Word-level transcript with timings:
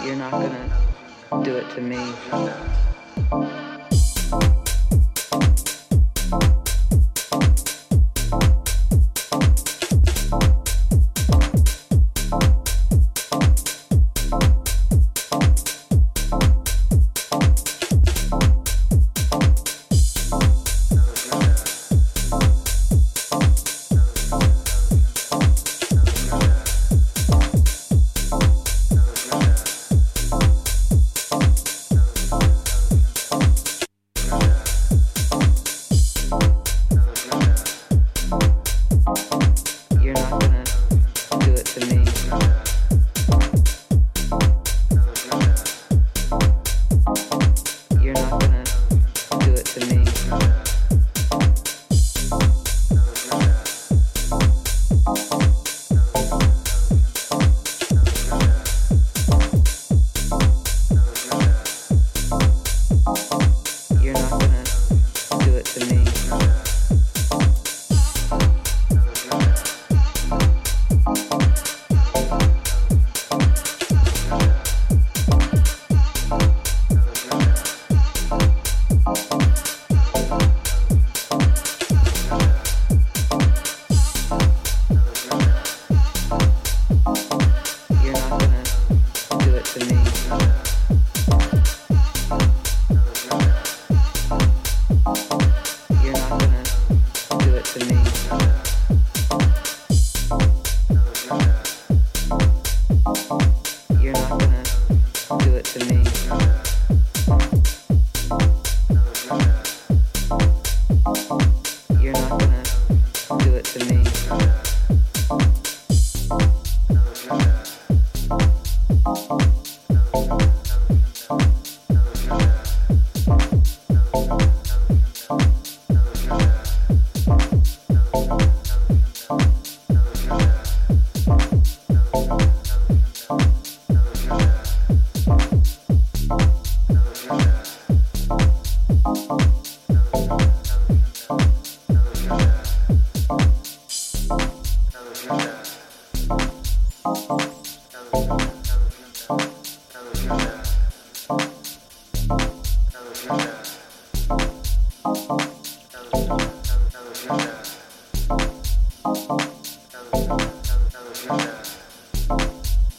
You're 0.00 0.14
not 0.14 0.30
gonna 0.30 0.70
do 1.42 1.56
it 1.56 1.68
to 1.70 1.80
me. 1.80 3.65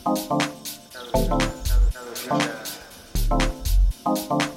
Thank 0.08 0.32
you. 4.42 4.57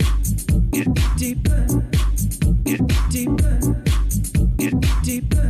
deeper, 1.17 1.65
deeper, 3.09 3.59
deeper. 5.03 5.40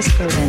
Disco 0.00 0.39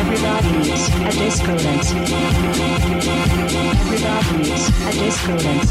Everybody 0.00 0.52
needs 0.56 0.88
a 0.88 1.10
disco 1.12 1.52
dance. 1.58 1.92
Everybody 3.82 4.36
needs 4.38 4.68
a 4.68 4.92
disco 4.92 5.36
dance. 5.36 5.70